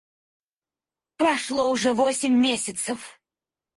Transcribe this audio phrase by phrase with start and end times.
[1.17, 3.19] Прошло уже восемь месяцев.